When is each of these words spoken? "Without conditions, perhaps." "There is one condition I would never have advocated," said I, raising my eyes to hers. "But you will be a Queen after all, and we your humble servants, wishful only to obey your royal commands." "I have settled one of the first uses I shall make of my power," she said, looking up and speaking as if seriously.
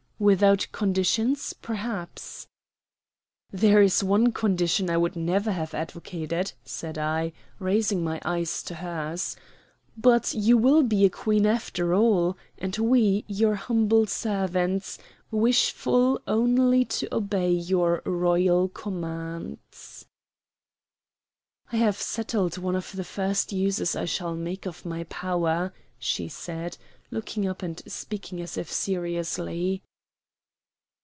"Without 0.23 0.67
conditions, 0.71 1.51
perhaps." 1.63 2.45
"There 3.49 3.81
is 3.81 4.03
one 4.03 4.31
condition 4.31 4.87
I 4.87 4.95
would 4.97 5.15
never 5.15 5.51
have 5.51 5.73
advocated," 5.73 6.53
said 6.63 6.99
I, 6.99 7.33
raising 7.57 8.03
my 8.03 8.21
eyes 8.23 8.61
to 8.65 8.75
hers. 8.75 9.35
"But 9.97 10.35
you 10.35 10.57
will 10.59 10.83
be 10.83 11.05
a 11.05 11.09
Queen 11.09 11.47
after 11.47 11.95
all, 11.95 12.37
and 12.59 12.77
we 12.77 13.25
your 13.27 13.55
humble 13.55 14.05
servants, 14.05 14.99
wishful 15.31 16.21
only 16.27 16.85
to 16.85 17.07
obey 17.11 17.49
your 17.49 18.03
royal 18.05 18.67
commands." 18.67 20.05
"I 21.71 21.77
have 21.77 21.99
settled 21.99 22.59
one 22.59 22.75
of 22.75 22.91
the 22.95 23.03
first 23.03 23.51
uses 23.51 23.95
I 23.95 24.05
shall 24.05 24.35
make 24.35 24.67
of 24.67 24.85
my 24.85 25.03
power," 25.05 25.73
she 25.97 26.27
said, 26.27 26.77
looking 27.09 27.47
up 27.47 27.63
and 27.63 27.81
speaking 27.91 28.39
as 28.39 28.55
if 28.55 28.71
seriously. 28.71 29.81